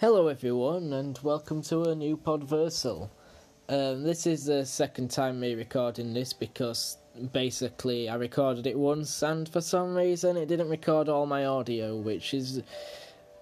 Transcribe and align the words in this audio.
Hello, 0.00 0.28
everyone, 0.28 0.94
and 0.94 1.18
welcome 1.22 1.60
to 1.60 1.82
a 1.82 1.94
new 1.94 2.16
Podversal. 2.16 3.10
Um, 3.68 4.02
this 4.02 4.26
is 4.26 4.46
the 4.46 4.64
second 4.64 5.10
time 5.10 5.38
me 5.38 5.54
recording 5.54 6.14
this 6.14 6.32
because 6.32 6.96
basically 7.34 8.08
I 8.08 8.14
recorded 8.14 8.66
it 8.66 8.78
once, 8.78 9.22
and 9.22 9.46
for 9.46 9.60
some 9.60 9.94
reason 9.94 10.38
it 10.38 10.46
didn't 10.46 10.70
record 10.70 11.10
all 11.10 11.26
my 11.26 11.44
audio, 11.44 11.98
which 11.98 12.32
is 12.32 12.62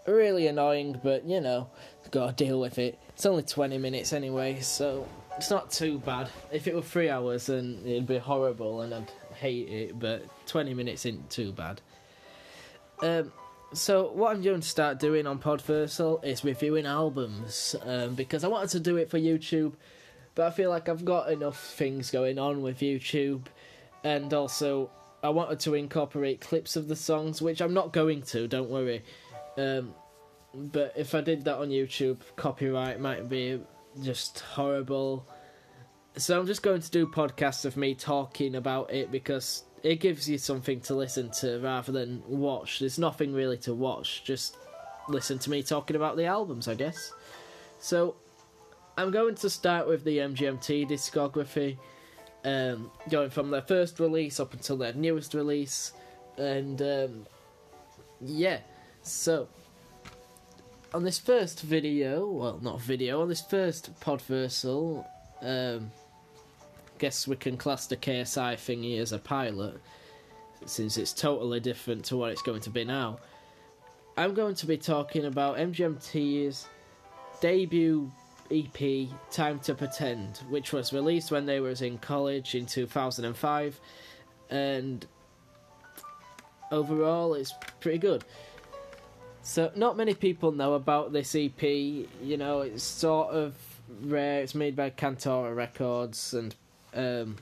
really 0.09 0.49
annoying. 0.49 1.01
But 1.01 1.25
you 1.27 1.41
know, 1.41 1.71
gotta 2.11 2.33
deal 2.33 2.59
with 2.59 2.81
it. 2.81 2.99
It's 3.11 3.25
only 3.25 3.45
twenty 3.45 3.79
minutes 3.79 4.13
anyway, 4.13 4.59
so 4.61 5.07
it's 5.37 5.51
not 5.51 5.71
too 5.71 6.01
bad. 6.01 6.29
If 6.51 6.67
it 6.67 6.75
were 6.75 6.83
three 6.83 7.09
hours, 7.09 7.47
then 7.47 7.83
it'd 7.85 8.09
be 8.09 8.19
horrible, 8.19 8.81
and 8.81 8.93
I'd 8.93 9.13
hate 9.37 9.69
it. 9.69 10.01
But 10.01 10.25
twenty 10.49 10.75
minutes 10.75 11.07
isn't 11.07 11.31
too 11.31 11.53
bad. 11.53 11.81
Um, 13.01 13.31
so 13.73 14.11
what 14.13 14.35
I'm 14.35 14.43
going 14.43 14.61
to 14.61 14.69
start 14.69 14.99
doing 14.99 15.27
on 15.27 15.39
Podversal 15.39 16.25
is 16.25 16.45
reviewing 16.45 16.87
albums 16.87 17.77
um, 17.83 18.15
because 18.15 18.45
I 18.45 18.49
wanted 18.49 18.71
to 18.71 18.81
do 18.81 18.97
it 18.97 19.11
for 19.11 19.19
YouTube, 19.19 19.75
but 20.35 20.47
I 20.47 20.51
feel 20.51 20.71
like 20.71 20.89
I've 20.89 21.05
got 21.05 21.31
enough 21.31 21.63
things 21.63 22.11
going 22.11 22.39
on 22.39 22.63
with 22.63 22.79
YouTube, 22.79 23.47
and 24.05 24.33
also 24.33 24.91
I 25.23 25.29
wanted 25.31 25.61
to 25.61 25.75
incorporate 25.75 26.41
clips 26.41 26.77
of 26.77 26.89
the 26.89 26.97
songs, 26.97 27.43
which 27.43 27.61
I'm 27.61 27.75
not 27.75 27.93
going 27.93 28.23
to. 28.23 28.49
Don't 28.49 28.71
worry. 28.71 29.03
Um, 29.57 29.95
but 30.55 30.95
if 30.97 31.15
I 31.15 31.21
did 31.21 31.45
that 31.45 31.59
on 31.59 31.69
YouTube, 31.69 32.19
copyright 32.37 33.01
might 33.01 33.29
be 33.29 33.61
just 34.03 34.41
horrible. 34.41 35.27
So 36.17 36.39
I'm 36.39 36.47
just 36.47 36.63
going 36.63 36.81
to 36.81 36.91
do 36.91 37.07
podcasts 37.07 37.65
of 37.65 37.77
me 37.77 37.95
talking 37.95 38.55
about 38.55 38.93
it 38.93 39.13
because 39.13 39.65
it 39.83 39.97
gives 40.01 40.29
you 40.29 40.39
something 40.39 40.81
to 40.83 40.95
listen 40.95 41.31
to 41.31 41.59
rather 41.61 41.93
than 41.93 42.23
watch. 42.27 42.79
There's 42.79 42.99
nothing 42.99 43.33
really 43.33 43.59
to 43.59 43.75
watch, 43.75 44.25
just 44.25 44.57
listen 45.09 45.39
to 45.41 45.51
me 45.51 45.63
talking 45.63 45.97
about 45.97 46.17
the 46.17 46.27
albums, 46.27 46.69
I 46.69 46.75
guess. 46.75 47.13
So, 47.81 48.17
I'm 48.97 49.11
going 49.11 49.37
to 49.37 49.51
start 49.51 49.87
with 49.87 50.05
the 50.05 50.19
MGMT 50.19 50.89
discography, 50.89 51.79
um, 52.45 52.91
going 53.09 53.31
from 53.31 53.51
their 53.51 53.63
first 53.63 54.01
release 54.01 54.41
up 54.41 54.53
until 54.53 54.77
their 54.77 54.93
newest 54.93 55.35
release, 55.35 55.93
and 56.37 56.83
um, 56.83 57.27
yeah, 58.21 58.59
so 59.03 59.49
on 60.95 61.05
this 61.05 61.19
first 61.19 61.63
video, 61.63 62.27
well, 62.27 62.59
not 62.63 62.81
video, 62.81 63.23
on 63.23 63.29
this 63.29 63.43
first 63.43 63.99
Podversal, 64.01 65.05
um, 65.43 65.91
guess 66.99 67.27
we 67.27 67.37
can 67.37 67.57
class 67.57 67.87
the 67.87 67.97
KSI 67.97 68.55
thingy 68.55 68.99
as 68.99 69.13
a 69.13 69.19
pilot, 69.19 69.81
since 70.67 70.97
it's 70.97 71.13
totally 71.13 71.61
different 71.61 72.05
to 72.07 72.17
what 72.17 72.33
it's 72.33 72.43
going 72.43 72.61
to 72.63 72.71
be 72.71 72.85
now. 72.85 73.19
I'm 74.17 74.35
going 74.35 74.57
to 74.57 74.67
be 74.67 74.77
talking 74.77 75.27
about 75.27 75.59
MGMT's 75.59 76.67
debut 77.41 78.11
EP, 78.51 79.09
Time 79.31 79.59
to 79.61 79.75
Pretend, 79.75 80.39
which 80.49 80.73
was 80.73 80.93
released 80.93 81.31
when 81.31 81.47
they 81.47 81.61
was 81.61 81.83
in 81.83 81.99
college 81.99 82.55
in 82.55 82.67
2005, 82.67 83.81
and 84.51 85.07
overall 86.71 87.35
it's 87.35 87.53
pretty 87.81 87.99
good. 87.99 88.25
So, 89.43 89.71
not 89.77 89.97
many 89.97 90.15
people 90.15 90.53
know 90.53 90.75
about 90.75 91.13
this 91.13 91.35
EP. 91.35 91.63
You 91.63 92.37
know, 92.37 92.61
it's 92.61 92.83
sort 92.83 93.31
of 93.31 93.55
rare. 94.03 94.43
It's 94.43 94.55
made 94.55 94.77
by 94.77 94.91
Cantora 94.91 95.55
Records 95.55 96.35
and 96.35 96.55
um, 96.95 97.37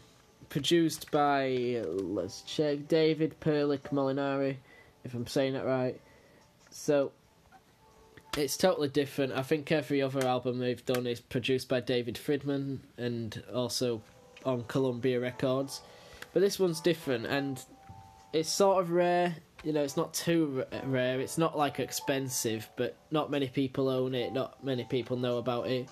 produced 0.48 1.10
by, 1.10 1.82
let's 1.84 2.42
check, 2.42 2.88
David 2.88 3.40
Perlick 3.40 3.90
Molinari, 3.92 4.56
if 5.04 5.14
I'm 5.14 5.26
saying 5.26 5.54
it 5.54 5.64
right. 5.64 6.00
So, 6.70 7.12
it's 8.36 8.56
totally 8.56 8.88
different. 8.88 9.32
I 9.32 9.42
think 9.42 9.72
every 9.72 10.02
other 10.02 10.26
album 10.26 10.58
they've 10.58 10.84
done 10.84 11.06
is 11.06 11.20
produced 11.20 11.68
by 11.68 11.80
David 11.80 12.16
Fridmann 12.16 12.80
and 12.98 13.42
also 13.54 14.02
on 14.44 14.64
Columbia 14.64 15.20
Records. 15.20 15.80
But 16.32 16.40
this 16.40 16.58
one's 16.58 16.80
different 16.80 17.26
and 17.26 17.62
it's 18.32 18.50
sort 18.50 18.82
of 18.82 18.90
rare. 18.90 19.34
You 19.64 19.72
know, 19.72 19.82
it's 19.82 19.96
not 19.96 20.12
too 20.12 20.64
rare. 20.84 21.18
It's 21.18 21.38
not 21.38 21.56
like 21.56 21.80
expensive, 21.80 22.68
but 22.76 22.96
not 23.10 23.30
many 23.30 23.48
people 23.48 23.88
own 23.88 24.14
it. 24.14 24.32
Not 24.32 24.62
many 24.62 24.84
people 24.84 25.16
know 25.16 25.38
about 25.38 25.68
it. 25.68 25.88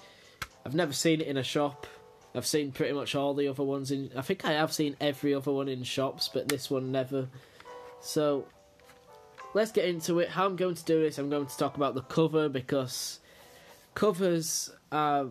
I've 0.66 0.74
never 0.74 0.92
seen 0.92 1.20
it 1.20 1.26
in 1.26 1.38
a 1.38 1.42
shop. 1.42 1.86
I've 2.34 2.46
seen 2.46 2.72
pretty 2.72 2.92
much 2.92 3.14
all 3.14 3.34
the 3.34 3.48
other 3.48 3.62
ones 3.62 3.90
in. 3.90 4.10
I 4.16 4.22
think 4.22 4.44
I 4.44 4.52
have 4.52 4.72
seen 4.72 4.96
every 5.00 5.34
other 5.34 5.52
one 5.52 5.68
in 5.68 5.84
shops, 5.84 6.28
but 6.32 6.48
this 6.48 6.70
one 6.70 6.90
never. 6.90 7.28
So, 8.00 8.46
let's 9.54 9.70
get 9.70 9.84
into 9.84 10.18
it. 10.18 10.30
How 10.30 10.46
I'm 10.46 10.56
going 10.56 10.74
to 10.74 10.84
do 10.84 11.00
this, 11.00 11.18
I'm 11.18 11.30
going 11.30 11.46
to 11.46 11.56
talk 11.56 11.76
about 11.76 11.94
the 11.94 12.02
cover 12.02 12.48
because 12.48 13.20
covers 13.94 14.70
are 14.90 15.26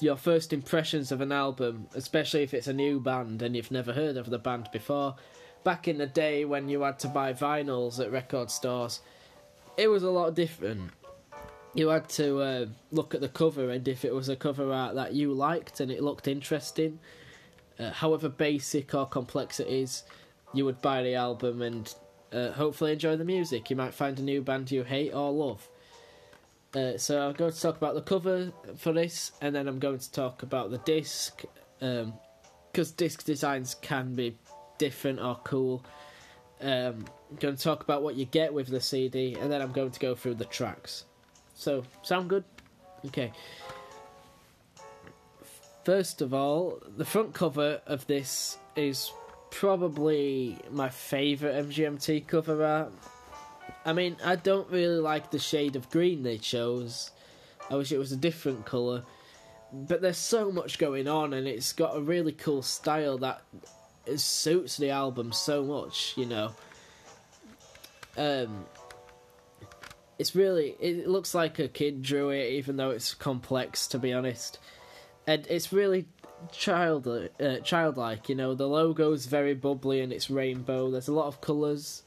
your 0.00 0.16
first 0.16 0.52
impressions 0.52 1.10
of 1.12 1.20
an 1.20 1.32
album, 1.32 1.88
especially 1.94 2.42
if 2.42 2.54
it's 2.54 2.68
a 2.68 2.72
new 2.72 3.00
band 3.00 3.42
and 3.42 3.56
you've 3.56 3.70
never 3.70 3.92
heard 3.92 4.16
of 4.16 4.30
the 4.30 4.38
band 4.38 4.68
before. 4.72 5.16
Back 5.64 5.88
in 5.88 5.98
the 5.98 6.06
day 6.06 6.44
when 6.44 6.68
you 6.68 6.82
had 6.82 6.98
to 7.00 7.08
buy 7.08 7.32
vinyls 7.32 8.00
at 8.00 8.12
record 8.12 8.50
stores, 8.50 9.00
it 9.76 9.88
was 9.88 10.02
a 10.02 10.10
lot 10.10 10.34
different. 10.34 10.92
You 11.78 11.90
had 11.90 12.08
to 12.08 12.40
uh, 12.40 12.66
look 12.90 13.14
at 13.14 13.20
the 13.20 13.28
cover, 13.28 13.70
and 13.70 13.86
if 13.86 14.04
it 14.04 14.12
was 14.12 14.28
a 14.28 14.34
cover 14.34 14.72
art 14.72 14.96
that 14.96 15.12
you 15.14 15.32
liked 15.32 15.78
and 15.78 15.92
it 15.92 16.02
looked 16.02 16.26
interesting, 16.26 16.98
uh, 17.78 17.92
however 17.92 18.28
basic 18.28 18.96
or 18.96 19.06
complex 19.06 19.60
it 19.60 19.68
is, 19.68 20.02
you 20.52 20.64
would 20.64 20.82
buy 20.82 21.04
the 21.04 21.14
album 21.14 21.62
and 21.62 21.94
uh, 22.32 22.50
hopefully 22.50 22.94
enjoy 22.94 23.14
the 23.14 23.24
music. 23.24 23.70
You 23.70 23.76
might 23.76 23.94
find 23.94 24.18
a 24.18 24.22
new 24.22 24.42
band 24.42 24.72
you 24.72 24.82
hate 24.82 25.14
or 25.14 25.30
love. 25.30 25.68
Uh, 26.74 26.98
so 26.98 27.28
I'm 27.28 27.34
going 27.34 27.52
to 27.52 27.60
talk 27.60 27.76
about 27.76 27.94
the 27.94 28.02
cover 28.02 28.52
for 28.76 28.92
this, 28.92 29.30
and 29.40 29.54
then 29.54 29.68
I'm 29.68 29.78
going 29.78 30.00
to 30.00 30.10
talk 30.10 30.42
about 30.42 30.72
the 30.72 30.78
disc, 30.78 31.44
because 31.78 32.90
um, 32.90 32.96
disc 32.96 33.24
designs 33.24 33.76
can 33.76 34.16
be 34.16 34.36
different 34.78 35.20
or 35.20 35.38
cool. 35.44 35.84
Um, 36.60 37.04
I'm 37.30 37.36
going 37.38 37.54
to 37.54 37.62
talk 37.62 37.84
about 37.84 38.02
what 38.02 38.16
you 38.16 38.24
get 38.24 38.52
with 38.52 38.66
the 38.66 38.80
CD, 38.80 39.36
and 39.36 39.52
then 39.52 39.62
I'm 39.62 39.70
going 39.70 39.92
to 39.92 40.00
go 40.00 40.16
through 40.16 40.34
the 40.34 40.44
tracks. 40.44 41.04
So, 41.58 41.82
sound 42.02 42.30
good? 42.30 42.44
Okay. 43.06 43.32
First 45.82 46.22
of 46.22 46.32
all, 46.32 46.80
the 46.96 47.04
front 47.04 47.34
cover 47.34 47.80
of 47.84 48.06
this 48.06 48.58
is 48.76 49.10
probably 49.50 50.56
my 50.70 50.88
favourite 50.88 51.56
MGMT 51.68 52.28
cover 52.28 52.64
art. 52.64 52.92
I 53.84 53.92
mean, 53.92 54.16
I 54.24 54.36
don't 54.36 54.70
really 54.70 55.00
like 55.00 55.32
the 55.32 55.40
shade 55.40 55.74
of 55.74 55.90
green 55.90 56.22
they 56.22 56.38
chose. 56.38 57.10
I 57.68 57.74
wish 57.74 57.90
it 57.90 57.98
was 57.98 58.12
a 58.12 58.16
different 58.16 58.64
colour. 58.64 59.02
But 59.72 60.00
there's 60.00 60.16
so 60.16 60.52
much 60.52 60.78
going 60.78 61.08
on, 61.08 61.32
and 61.32 61.48
it's 61.48 61.72
got 61.72 61.96
a 61.96 62.00
really 62.00 62.32
cool 62.32 62.62
style 62.62 63.18
that 63.18 63.42
suits 64.14 64.76
the 64.76 64.90
album 64.90 65.32
so 65.32 65.64
much, 65.64 66.14
you 66.16 66.26
know. 66.26 66.54
Um, 68.16 68.64
it's 70.18 70.34
really 70.34 70.74
it 70.80 71.08
looks 71.08 71.34
like 71.34 71.58
a 71.58 71.68
kid 71.68 72.02
drew 72.02 72.30
it, 72.30 72.52
even 72.52 72.76
though 72.76 72.90
it's 72.90 73.14
complex, 73.14 73.86
to 73.88 73.98
be 73.98 74.12
honest, 74.12 74.58
and 75.26 75.46
it's 75.48 75.72
really 75.72 76.06
child 76.52 77.06
uh, 77.06 77.58
childlike. 77.60 78.28
You 78.28 78.34
know, 78.34 78.54
the 78.54 78.68
logo's 78.68 79.26
very 79.26 79.54
bubbly 79.54 80.00
and 80.00 80.12
it's 80.12 80.28
rainbow. 80.28 80.90
There's 80.90 81.08
a 81.08 81.14
lot 81.14 81.26
of 81.26 81.40
colours. 81.40 82.02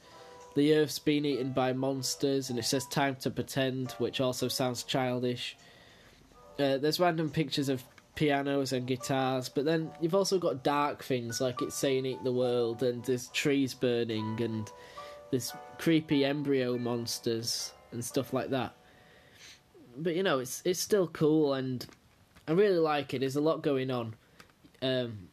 The 0.56 0.76
Earth's 0.76 1.00
been 1.00 1.26
eaten 1.26 1.54
by 1.54 1.72
monsters, 1.72 2.50
and 2.50 2.60
it 2.60 2.66
says 2.66 2.86
"Time 2.86 3.16
to 3.22 3.32
Pretend," 3.32 3.92
which 3.92 4.20
also 4.20 4.50
sounds 4.50 4.84
childish. 4.84 5.56
Uh, 6.60 6.78
there's 6.78 7.00
random 7.00 7.30
pictures 7.30 7.70
of 7.70 7.82
pianos 8.16 8.74
and 8.74 8.86
guitars, 8.86 9.48
but 9.48 9.64
then 9.64 9.90
you've 10.02 10.14
also 10.14 10.38
got 10.38 10.64
dark 10.64 11.02
things 11.02 11.40
like 11.40 11.62
it's 11.62 11.76
saying 11.76 12.06
"Eat 12.06 12.22
the 12.26 12.34
World," 12.34 12.84
and 12.84 13.06
there's 13.06 13.30
trees 13.30 13.74
burning, 13.74 14.42
and 14.42 14.70
there's 15.30 15.54
creepy 15.78 16.26
embryo 16.26 16.78
monsters 16.78 17.72
and 17.92 18.04
stuff 18.04 18.34
like 18.34 18.50
that. 18.50 18.76
But 19.98 20.16
you 20.16 20.24
know, 20.24 20.40
it's 20.40 20.62
it's 20.66 20.80
still 20.80 21.08
cool, 21.08 21.54
and 21.54 21.86
I 22.48 22.54
really 22.54 22.80
like 22.80 23.14
it. 23.14 23.20
There's 23.20 23.36
a 23.36 23.42
lot 23.42 23.62
going 23.62 23.92
on. 23.92 24.16
Um, 24.82 25.30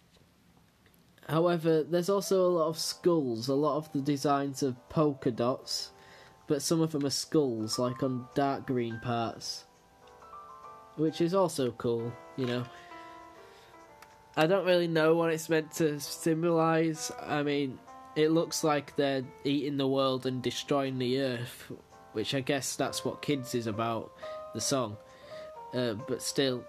however, 1.28 1.82
there's 1.84 2.08
also 2.08 2.44
a 2.44 2.48
lot 2.48 2.68
of 2.68 2.78
skulls. 2.78 3.48
A 3.48 3.54
lot 3.54 3.76
of 3.76 3.92
the 3.92 4.00
designs 4.00 4.62
are 4.62 4.76
polka 4.88 5.30
dots, 5.30 5.90
but 6.46 6.62
some 6.62 6.80
of 6.80 6.92
them 6.92 7.06
are 7.06 7.10
skulls, 7.10 7.78
like 7.78 8.02
on 8.02 8.26
dark 8.34 8.66
green 8.66 9.00
parts, 9.02 9.64
which 10.96 11.20
is 11.20 11.34
also 11.34 11.70
cool. 11.72 12.12
You 12.36 12.46
know. 12.46 12.64
I 14.36 14.46
don't 14.46 14.66
really 14.66 14.86
know 14.86 15.16
what 15.16 15.32
it's 15.32 15.48
meant 15.48 15.72
to 15.72 15.98
symbolize. 15.98 17.10
I 17.20 17.42
mean, 17.42 17.76
it 18.14 18.30
looks 18.30 18.62
like 18.62 18.94
they're 18.94 19.24
eating 19.42 19.76
the 19.76 19.88
world 19.88 20.26
and 20.26 20.40
destroying 20.40 20.96
the 20.98 21.20
earth, 21.20 21.72
which 22.12 22.34
I 22.34 22.40
guess 22.40 22.76
that's 22.76 23.04
what 23.04 23.22
Kids 23.22 23.54
is 23.54 23.66
about, 23.66 24.12
the 24.54 24.60
song. 24.60 24.96
Uh, 25.74 25.94
but 25.94 26.22
still, 26.22 26.64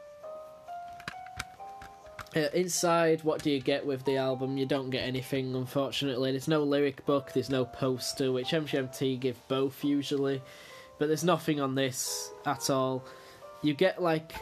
uh, 2.36 2.41
inside, 2.53 3.24
what 3.24 3.41
do 3.41 3.50
you 3.50 3.59
get 3.59 3.86
with 3.86 4.06
the 4.06 4.18
album? 4.18 4.57
You 4.57 4.65
don't 4.65 4.89
get 4.89 5.01
anything, 5.01 5.56
unfortunately. 5.56 6.31
There's 6.31 6.47
no 6.47 6.63
lyric 6.63 7.06
book, 7.06 7.31
there's 7.33 7.50
no 7.50 7.65
poster, 7.65 8.31
which 8.31 8.50
MGMT 8.50 9.19
give 9.19 9.47
both 9.47 9.83
usually. 9.83 10.41
but 11.00 11.07
there's 11.07 11.24
nothing 11.24 11.59
on 11.62 11.75
this 11.75 12.30
at 12.45 12.69
all. 12.69 13.03
You 13.63 13.74
get 13.74 14.01
like 14.01 14.33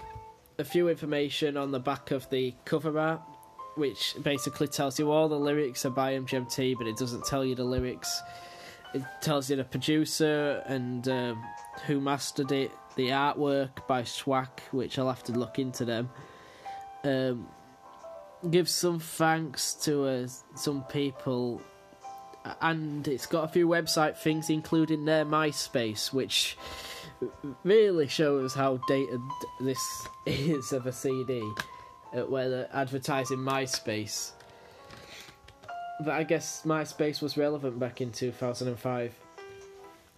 a 0.60 0.66
few 0.66 0.90
information 0.90 1.56
on 1.56 1.72
the 1.72 1.80
back 1.80 2.12
of 2.12 2.30
the 2.30 2.54
cover 2.66 3.00
art, 3.00 3.22
which 3.76 4.16
basically 4.24 4.68
tells 4.68 4.98
you 5.00 5.12
all 5.12 5.30
the 5.30 5.40
lyrics 5.40 5.86
are 5.86 5.92
by 5.92 6.14
MGMT, 6.14 6.76
but 6.78 6.88
it 6.88 6.98
doesn't 6.98 7.26
tell 7.26 7.46
you 7.46 7.56
the 7.56 7.64
lyrics. 7.64 8.22
It 8.98 9.22
tells 9.22 9.50
you 9.50 9.56
the 9.56 9.64
producer 9.64 10.64
and 10.66 11.08
um, 11.08 11.44
who 11.86 12.02
mastered 12.02 12.52
it, 12.52 12.72
the 12.96 13.10
artwork 13.10 13.88
by 13.88 14.02
Schwack, 14.02 14.60
which 14.72 14.98
I'll 14.98 15.08
have 15.08 15.24
to 15.26 15.34
look 15.34 15.60
into 15.60 15.86
them. 15.86 16.10
Um, 17.04 17.48
gives 18.50 18.72
some 18.72 19.00
thanks 19.00 19.74
to 19.86 20.06
uh, 20.06 20.28
some 20.56 20.84
people, 20.86 21.62
and 22.62 23.08
it's 23.08 23.28
got 23.28 23.44
a 23.44 23.48
few 23.48 23.68
website 23.68 24.18
things, 24.18 24.50
including 24.50 25.06
their 25.06 25.26
MySpace, 25.26 26.12
which 26.12 26.58
really 27.64 28.08
shows 28.08 28.54
how 28.54 28.80
dated 28.88 29.22
this 29.60 30.08
is 30.26 30.72
of 30.72 30.88
a 30.88 30.92
CD, 30.92 31.42
uh, 32.16 32.22
where 32.22 32.50
they're 32.50 32.70
advertising 32.74 33.38
MySpace. 33.38 34.32
But 36.00 36.14
I 36.14 36.24
guess 36.24 36.64
MySpace 36.66 37.22
was 37.22 37.38
relevant 37.38 37.80
back 37.80 38.02
in 38.02 38.12
2005. 38.12 39.16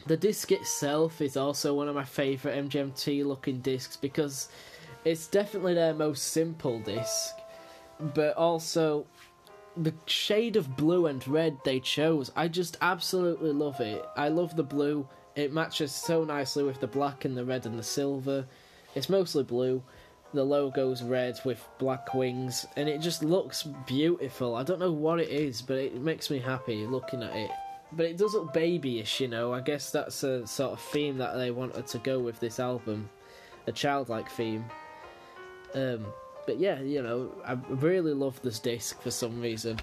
The 0.08 0.18
disc 0.18 0.52
itself 0.52 1.22
is 1.22 1.38
also 1.38 1.74
one 1.74 1.88
of 1.88 1.96
my 1.96 2.06
favourite 2.06 2.58
MGMT 2.58 3.26
looking 3.26 3.60
discs 3.60 3.98
because 3.98 4.50
it's 5.06 5.28
definitely 5.28 5.74
their 5.74 5.94
most 5.94 6.30
simple 6.30 6.80
disc, 6.80 7.36
but 8.00 8.36
also 8.36 9.06
the 9.78 9.94
shade 10.06 10.56
of 10.56 10.76
blue 10.76 11.06
and 11.08 11.26
red 11.28 11.58
they 11.64 11.80
chose. 11.80 12.32
I 12.36 12.48
just 12.48 12.78
absolutely 12.82 13.52
love 13.52 13.80
it. 13.80 14.04
I 14.16 14.30
love 14.30 14.56
the 14.56 14.64
blue. 14.64 15.08
It 15.36 15.54
matches 15.54 15.94
so 15.94 16.24
nicely 16.24 16.64
with 16.64 16.80
the 16.80 16.88
black 16.88 17.24
and 17.24 17.38
the 17.38 17.46
red 17.46 17.66
and 17.66 17.78
the 17.78 17.84
silver. 17.84 18.46
It's 18.96 19.10
mostly 19.10 19.44
blue. 19.44 19.84
The 20.34 20.44
logo's 20.44 21.02
red 21.02 21.40
with 21.44 21.68
black 21.80 22.14
wings, 22.14 22.66
and 22.76 22.88
it 22.88 23.02
just 23.02 23.24
looks 23.24 23.64
beautiful. 23.64 24.56
I 24.56 24.64
don't 24.64 24.80
know 24.80 24.92
what 24.92 25.20
it 25.20 25.30
is, 25.30 25.62
but 25.62 25.78
it 25.78 25.96
makes 26.00 26.30
me 26.30 26.40
happy 26.40 26.86
looking 26.86 27.24
at 27.24 27.36
it. 27.36 27.50
But 27.92 28.06
it 28.06 28.18
does 28.18 28.34
look 28.36 28.54
babyish, 28.54 29.20
you 29.20 29.28
know. 29.28 29.52
I 29.52 29.62
guess 29.62 29.92
that's 29.92 30.22
a 30.24 30.46
sort 30.46 30.74
of 30.74 30.80
theme 30.80 31.18
that 31.18 31.36
they 31.36 31.50
wanted 31.50 31.88
to 31.88 31.98
go 31.98 32.20
with 32.20 32.40
this 32.40 32.60
album 32.60 33.10
a 33.70 33.72
childlike 33.72 34.30
theme. 34.30 34.66
Um, 35.74 36.06
but 36.46 36.60
yeah, 36.60 36.80
you 36.82 37.02
know, 37.02 37.32
I 37.46 37.54
really 37.70 38.14
love 38.14 38.42
this 38.42 38.60
disc 38.60 39.02
for 39.02 39.12
some 39.12 39.40
reason. 39.40 39.80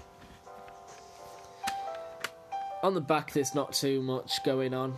On 2.83 2.93
the 2.93 3.01
back, 3.01 3.33
there's 3.33 3.55
not 3.55 3.73
too 3.73 4.01
much 4.01 4.43
going 4.43 4.73
on, 4.73 4.95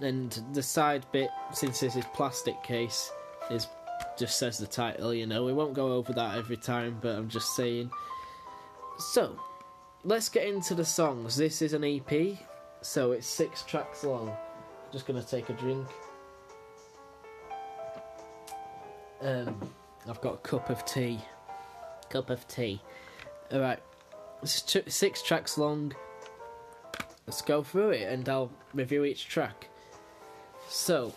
and 0.00 0.38
the 0.52 0.62
side 0.62 1.04
bit, 1.10 1.30
since 1.52 1.80
this 1.80 1.96
is 1.96 2.04
plastic 2.14 2.62
case, 2.62 3.10
is 3.50 3.66
just 4.18 4.38
says 4.38 4.58
the 4.58 4.66
title. 4.66 5.12
You 5.12 5.26
know, 5.26 5.44
we 5.44 5.52
won't 5.52 5.74
go 5.74 5.92
over 5.92 6.12
that 6.12 6.36
every 6.36 6.56
time, 6.56 6.98
but 7.00 7.16
I'm 7.16 7.28
just 7.28 7.54
saying. 7.56 7.90
So, 8.98 9.38
let's 10.04 10.28
get 10.28 10.46
into 10.46 10.74
the 10.74 10.84
songs. 10.84 11.36
This 11.36 11.62
is 11.62 11.72
an 11.72 11.84
EP, 11.84 12.38
so 12.82 13.12
it's 13.12 13.26
six 13.26 13.62
tracks 13.62 14.04
long. 14.04 14.34
Just 14.92 15.06
gonna 15.06 15.22
take 15.22 15.48
a 15.48 15.54
drink. 15.54 15.86
Um, 19.22 19.70
I've 20.08 20.20
got 20.20 20.34
a 20.34 20.38
cup 20.38 20.68
of 20.68 20.84
tea. 20.84 21.20
Cup 22.10 22.30
of 22.30 22.46
tea. 22.48 22.80
Alright, 23.52 23.80
six 24.44 25.22
tracks 25.22 25.56
long. 25.56 25.94
Let's 27.26 27.42
go 27.42 27.62
through 27.62 27.90
it 27.90 28.12
and 28.12 28.28
I'll 28.28 28.50
review 28.74 29.04
each 29.04 29.28
track. 29.28 29.68
So, 30.68 31.14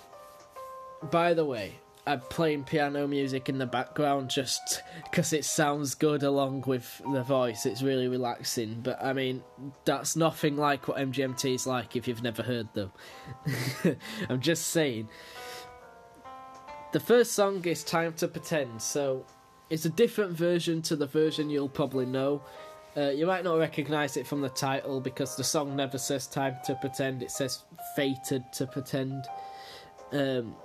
by 1.10 1.34
the 1.34 1.46
way, 1.46 1.76
I'm 2.08 2.22
playing 2.22 2.66
piano 2.66 3.08
music 3.08 3.50
in 3.50 3.58
the 3.58 3.66
background 3.66 4.30
just 4.30 4.84
because 5.06 5.34
it 5.34 5.44
sounds 5.44 5.96
good 5.96 6.22
along 6.22 6.66
with 6.68 7.02
the 7.12 7.24
voice. 7.24 7.66
It's 7.66 7.82
really 7.82 8.08
relaxing. 8.08 8.82
But 8.82 9.04
I 9.04 9.14
mean, 9.14 9.44
that's 9.86 10.16
nothing 10.16 10.56
like 10.56 10.88
what 10.88 10.98
MGMT 10.98 11.56
is 11.56 11.66
like 11.66 11.96
if 11.96 12.08
you've 12.08 12.22
never 12.22 12.44
heard 12.44 12.72
them. 12.74 12.92
I'm 14.30 14.40
just 14.40 14.68
saying. 14.68 15.10
The 16.92 17.00
first 17.00 17.34
song 17.34 17.66
is 17.66 17.84
Time 17.84 18.14
to 18.14 18.28
Pretend, 18.28 18.82
so 18.82 19.26
it's 19.70 19.86
a 19.86 19.90
different 19.90 20.32
version 20.32 20.82
to 20.84 20.96
the 20.96 21.08
version 21.08 21.50
you'll 21.50 21.68
probably 21.68 22.06
know. 22.06 22.42
Uh, 22.96 23.10
you 23.10 23.26
might 23.26 23.44
not 23.44 23.58
recognise 23.58 24.16
it 24.16 24.26
from 24.26 24.40
the 24.40 24.50
title 24.50 25.02
because 25.02 25.36
the 25.36 25.44
song 25.44 25.76
never 25.76 25.98
says 25.98 26.28
Time 26.28 26.56
to 26.66 26.76
Pretend, 26.76 27.24
it 27.24 27.32
says 27.32 27.64
Fated 27.96 28.44
to 28.54 28.68
Pretend. 28.68 29.26
Um, 30.14 30.56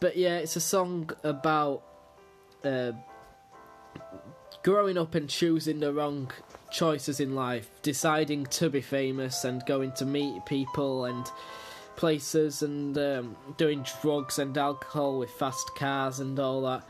but 0.00 0.16
yeah, 0.16 0.38
it's 0.38 0.56
a 0.56 0.60
song 0.60 1.10
about 1.22 1.82
uh, 2.64 2.92
growing 4.62 4.98
up 4.98 5.14
and 5.14 5.28
choosing 5.28 5.80
the 5.80 5.92
wrong 5.92 6.30
choices 6.70 7.20
in 7.20 7.34
life, 7.34 7.70
deciding 7.82 8.46
to 8.46 8.68
be 8.68 8.80
famous 8.80 9.44
and 9.44 9.64
going 9.66 9.92
to 9.92 10.04
meet 10.04 10.44
people 10.46 11.04
and 11.04 11.26
places 11.96 12.62
and 12.62 12.96
um, 12.98 13.36
doing 13.56 13.84
drugs 14.02 14.38
and 14.38 14.56
alcohol 14.56 15.18
with 15.18 15.30
fast 15.30 15.74
cars 15.76 16.20
and 16.20 16.38
all 16.38 16.62
that, 16.62 16.84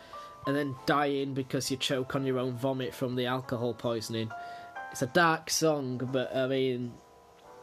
and 0.47 0.57
then 0.57 0.75
dying 0.87 1.35
because 1.35 1.71
you 1.71 1.77
choke 1.77 2.15
on 2.15 2.27
your 2.27 2.39
own 2.39 2.55
vomit 2.57 2.95
from 2.95 3.17
the 3.17 3.27
alcohol 3.27 3.75
poisoning. 3.75 4.31
It's 4.91 5.03
a 5.03 5.07
dark 5.07 5.51
song, 5.51 6.09
but 6.13 6.35
I 6.35 6.47
mean, 6.47 6.93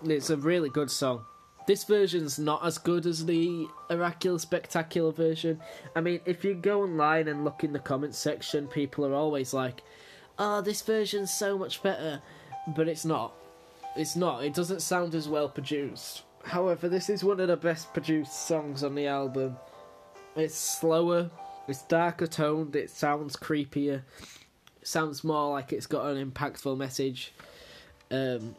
it's 0.04 0.30
a 0.30 0.38
really 0.38 0.70
good 0.70 0.92
song. 0.92 1.26
This 1.68 1.84
version's 1.84 2.38
not 2.38 2.64
as 2.64 2.78
good 2.78 3.06
as 3.06 3.26
the 3.26 3.68
Oracular 3.90 4.38
Spectacular 4.38 5.12
version. 5.12 5.60
I 5.96 6.02
mean, 6.02 6.20
if 6.26 6.44
you 6.44 6.54
go 6.54 6.84
online 6.84 7.28
and 7.28 7.44
look 7.44 7.64
in 7.64 7.74
the 7.74 7.80
comments 7.80 8.20
section, 8.20 8.68
people 8.68 9.06
are 9.06 9.16
always 9.16 9.54
like, 9.54 9.82
oh, 10.38 10.62
this 10.62 10.82
version's 10.84 11.34
so 11.34 11.58
much 11.58 11.82
better. 11.82 12.22
But 12.76 12.88
it's 12.88 13.06
not. 13.06 13.34
It's 13.96 14.16
not. 14.16 14.44
It 14.44 14.54
doesn't 14.54 14.82
sound 14.82 15.16
as 15.16 15.28
well 15.28 15.50
produced. 15.50 16.24
However, 16.44 16.88
this 16.88 17.10
is 17.10 17.24
one 17.24 17.40
of 17.40 17.48
the 17.48 17.58
best 17.58 17.92
produced 17.94 18.48
songs 18.48 18.84
on 18.84 18.94
the 18.94 19.08
album. 19.08 19.58
It's 20.36 20.56
slower, 20.56 21.32
it's 21.68 21.82
darker 21.84 22.28
toned, 22.28 22.76
it 22.76 22.92
sounds 22.92 23.36
creepier, 23.36 24.04
it 24.82 24.88
sounds 24.88 25.24
more 25.24 25.52
like 25.52 25.74
it's 25.74 25.88
got 25.88 26.06
an 26.06 26.32
impactful 26.32 26.78
message. 26.78 27.34
Um, 28.12 28.56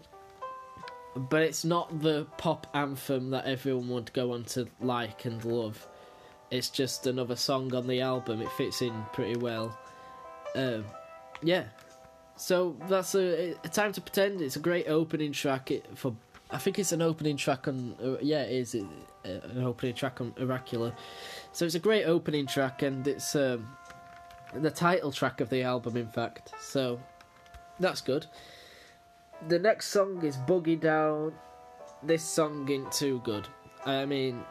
but 1.16 1.42
it's 1.42 1.64
not 1.64 2.00
the 2.00 2.26
pop 2.37 2.66
anthem 2.75 3.30
that 3.30 3.46
everyone 3.46 3.88
would 3.88 4.12
go 4.12 4.32
on 4.32 4.44
to 4.44 4.68
like 4.80 5.25
and 5.25 5.44
love. 5.44 5.87
It's 6.50 6.70
just 6.70 7.06
another 7.06 7.37
song 7.37 7.75
on 7.75 7.87
the 7.87 8.00
album. 8.00 8.40
It 8.40 8.50
fits 8.52 8.82
in 8.82 8.92
pretty 9.12 9.38
well. 9.38 9.76
Um, 10.54 10.85
yeah. 11.42 11.64
So 12.37 12.76
that's 12.88 13.14
a, 13.14 13.52
a, 13.64 13.68
time 13.68 13.92
to 13.92 14.00
pretend. 14.00 14.40
It's 14.40 14.56
a 14.56 14.61
great 14.61 14.87
opening 14.88 15.32
track 15.32 15.70
for 15.94 16.14
I 16.50 16.58
think 16.58 16.78
it's 16.78 16.92
an 16.92 17.02
opening 17.02 17.37
track 17.37 17.66
on. 17.66 17.96
Uh, 18.02 18.16
yeah, 18.20 18.42
it 18.42 18.52
is 18.52 18.75
it, 18.75 18.85
uh, 19.25 19.49
an 19.49 19.64
opening 19.64 19.94
track 19.94 20.20
on 20.20 20.32
Oracular. 20.38 20.92
So 21.52 21.64
it's 21.64 21.75
a 21.75 21.80
great 21.80 22.04
opening 22.04 22.46
track, 22.46 22.82
and 22.82 23.06
it's 23.08 23.35
um, 23.35 23.66
the 24.54 24.70
title 24.70 25.11
track 25.11 25.40
of 25.40 25.50
the 25.50 25.62
album, 25.62 25.96
in 25.96 26.08
fact. 26.08 26.52
So 26.61 27.00
that's 27.80 28.00
good. 28.00 28.26
The 29.49 29.59
next 29.59 29.88
song 29.88 30.25
is 30.25 30.37
Boogie 30.38 30.81
Down. 30.81 31.33
This 32.02 32.25
song 32.25 32.69
ain't 32.71 32.90
too 32.90 33.21
good. 33.23 33.47
I 33.85 34.05
mean, 34.05 34.43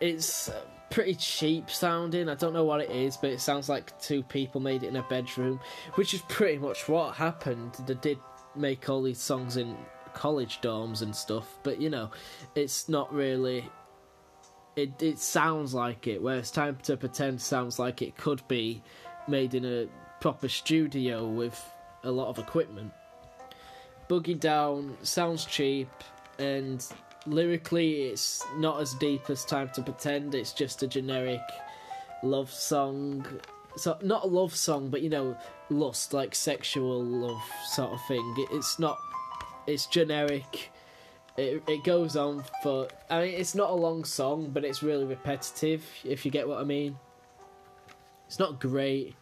it's 0.00 0.48
uh, 0.48 0.60
pretty 0.90 1.14
cheap 1.14 1.70
sounding. 1.70 2.28
I 2.28 2.34
don't 2.34 2.52
know 2.52 2.64
what 2.64 2.80
it 2.80 2.90
is, 2.90 3.16
but 3.16 3.30
it 3.30 3.40
sounds 3.40 3.68
like 3.68 3.98
two 4.00 4.22
people 4.22 4.60
made 4.60 4.82
it 4.82 4.88
in 4.88 4.96
a 4.96 5.02
bedroom, 5.04 5.60
which 5.94 6.14
is 6.14 6.22
pretty 6.22 6.58
much 6.58 6.88
what 6.88 7.14
happened. 7.14 7.74
They 7.86 7.94
did 7.94 8.18
make 8.56 8.88
all 8.88 9.02
these 9.02 9.20
songs 9.20 9.56
in 9.56 9.76
college 10.14 10.60
dorms 10.60 11.02
and 11.02 11.14
stuff, 11.14 11.58
but 11.62 11.80
you 11.80 11.90
know, 11.90 12.10
it's 12.54 12.88
not 12.88 13.12
really. 13.12 13.70
It 14.74 15.00
it 15.02 15.18
sounds 15.18 15.74
like 15.74 16.06
it. 16.06 16.20
Whereas 16.20 16.50
time 16.50 16.78
to 16.84 16.96
pretend 16.96 17.40
sounds 17.40 17.78
like 17.78 18.02
it 18.02 18.16
could 18.16 18.46
be 18.48 18.82
made 19.28 19.54
in 19.54 19.64
a 19.64 19.86
proper 20.20 20.48
studio 20.48 21.28
with 21.28 21.62
a 22.04 22.10
lot 22.10 22.28
of 22.28 22.38
equipment. 22.38 22.92
Boogie 24.08 24.38
Down 24.38 24.96
sounds 25.02 25.44
cheap 25.44 25.88
and 26.38 26.84
lyrically 27.26 28.02
it's 28.04 28.44
not 28.56 28.80
as 28.80 28.94
deep 28.94 29.30
as 29.30 29.44
Time 29.44 29.70
to 29.74 29.82
Pretend. 29.82 30.34
It's 30.34 30.52
just 30.52 30.82
a 30.82 30.86
generic 30.86 31.40
love 32.22 32.50
song. 32.50 33.26
So 33.76 33.96
not 34.02 34.24
a 34.24 34.26
love 34.26 34.54
song, 34.54 34.88
but 34.88 35.02
you 35.02 35.10
know, 35.10 35.36
lust 35.70 36.12
like 36.12 36.34
sexual 36.34 37.02
love 37.02 37.42
sort 37.66 37.92
of 37.92 38.04
thing. 38.06 38.34
It's 38.50 38.78
not 38.78 38.98
it's 39.66 39.86
generic. 39.86 40.70
It 41.36 41.62
it 41.66 41.84
goes 41.84 42.16
on 42.16 42.44
for. 42.62 42.88
I 43.08 43.22
mean, 43.22 43.34
it's 43.34 43.54
not 43.54 43.70
a 43.70 43.74
long 43.74 44.04
song, 44.04 44.50
but 44.52 44.64
it's 44.64 44.82
really 44.82 45.04
repetitive. 45.04 45.84
If 46.04 46.24
you 46.24 46.30
get 46.30 46.46
what 46.46 46.58
I 46.58 46.64
mean. 46.64 46.98
It's 48.26 48.38
not 48.38 48.60
great. 48.60 49.14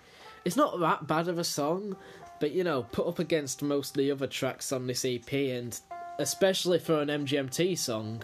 It's 0.45 0.57
not 0.57 0.79
that 0.81 1.07
bad 1.07 1.29
of 1.29 1.39
a 1.39 1.45
song, 1.45 1.97
but 2.41 2.53
you 2.53 2.65
know, 2.65 2.83
put 2.83 3.07
up 3.07 3.19
against 3.19 3.63
most 3.63 3.91
of 3.91 3.97
the 3.99 4.11
other 4.11 4.27
tracks 4.27 4.73
on 4.73 4.87
this 4.87 5.05
EP, 5.05 5.33
and 5.33 5.79
especially 6.19 6.79
for 6.79 7.01
an 7.01 7.09
MGMT 7.09 7.79
song, 7.79 8.23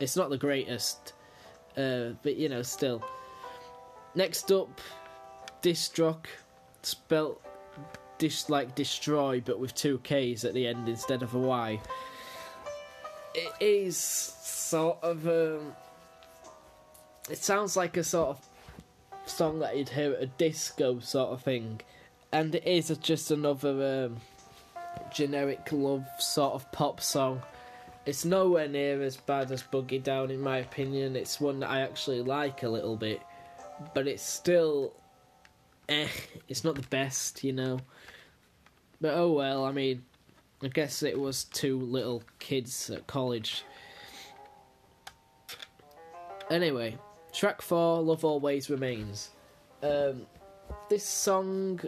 it's 0.00 0.16
not 0.16 0.30
the 0.30 0.38
greatest. 0.38 1.12
Uh, 1.76 2.10
but 2.22 2.36
you 2.36 2.48
know, 2.48 2.62
still. 2.62 3.04
Next 4.14 4.50
up, 4.50 4.80
Destrokk, 5.62 6.26
spelt 6.82 7.42
dis 8.18 8.48
like 8.48 8.74
destroy, 8.74 9.42
but 9.44 9.58
with 9.58 9.74
two 9.74 9.98
K's 9.98 10.44
at 10.44 10.54
the 10.54 10.66
end 10.66 10.88
instead 10.88 11.22
of 11.22 11.34
a 11.34 11.38
Y. 11.38 11.80
It 13.34 13.52
is 13.60 13.96
sort 13.96 14.98
of 15.02 15.26
um, 15.26 15.74
it 17.28 17.38
sounds 17.38 17.76
like 17.76 17.96
a 17.96 18.04
sort 18.04 18.38
of 18.38 19.28
song 19.28 19.58
that 19.58 19.76
you'd 19.76 19.88
hear 19.88 20.12
at 20.12 20.22
a 20.22 20.26
disco 20.26 21.00
sort 21.00 21.30
of 21.30 21.42
thing, 21.42 21.80
and 22.32 22.54
it 22.54 22.66
is 22.66 22.96
just 22.98 23.30
another 23.30 24.06
um, 24.06 24.16
generic 25.12 25.68
love 25.72 26.06
sort 26.18 26.54
of 26.54 26.70
pop 26.72 27.00
song. 27.00 27.42
It's 28.04 28.24
nowhere 28.24 28.68
near 28.68 29.02
as 29.02 29.16
bad 29.16 29.50
as 29.50 29.62
Boogie 29.62 30.02
Down, 30.02 30.30
in 30.30 30.40
my 30.40 30.58
opinion. 30.58 31.16
It's 31.16 31.40
one 31.40 31.60
that 31.60 31.70
I 31.70 31.80
actually 31.80 32.22
like 32.22 32.62
a 32.62 32.68
little 32.68 32.96
bit, 32.96 33.20
but 33.94 34.06
it's 34.06 34.22
still, 34.22 34.94
eh, 35.88 36.08
it's 36.48 36.62
not 36.62 36.76
the 36.76 36.86
best, 36.88 37.42
you 37.42 37.52
know. 37.52 37.80
But 39.00 39.14
oh 39.14 39.32
well, 39.32 39.64
I 39.64 39.72
mean, 39.72 40.04
I 40.62 40.68
guess 40.68 41.02
it 41.02 41.18
was 41.18 41.44
two 41.44 41.80
little 41.80 42.22
kids 42.38 42.90
at 42.90 43.06
college. 43.06 43.64
Anyway, 46.48 46.96
track 47.32 47.60
four, 47.60 48.00
Love 48.00 48.24
Always 48.24 48.70
Remains. 48.70 49.30
Um, 49.82 50.26
this 50.88 51.04
song 51.04 51.80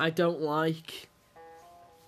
I 0.00 0.08
don't 0.08 0.40
like. 0.40 1.08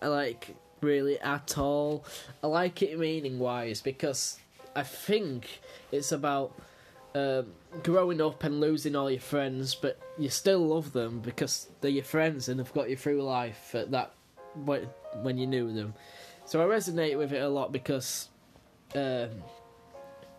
I 0.01 0.09
like 0.09 0.57
really 0.81 1.21
at 1.21 1.59
all. 1.59 2.07
I 2.43 2.47
like 2.47 2.81
it 2.83 2.99
meaning 2.99 3.39
wise 3.39 3.83
because 3.83 4.39
I 4.75 4.83
think 4.83 5.61
it's 5.93 6.11
about 6.11 6.59
um, 7.15 7.49
growing 7.83 8.23
up 8.23 8.45
and 8.45 8.61
losing 8.61 8.97
all 8.97 9.11
your 9.11 9.21
friends, 9.21 9.75
but 9.75 10.01
you 10.19 10.31
still 10.31 10.67
love 10.67 10.95
them 10.95 11.21
because 11.21 11.69
they're 11.83 11.91
your 11.91 12.03
friends 12.03 12.49
and 12.49 12.59
have 12.59 12.73
got 12.73 12.89
you 12.89 12.97
through 12.97 13.23
life 13.23 13.75
at 13.75 13.91
that 13.91 14.15
when 14.55 15.37
you 15.37 15.47
knew 15.47 15.71
them. 15.71 15.93
So 16.47 16.63
I 16.63 16.65
resonate 16.65 17.19
with 17.19 17.35
it 17.35 17.43
a 17.43 17.49
lot 17.49 17.73
because 17.73 18.31
um, 18.95 19.29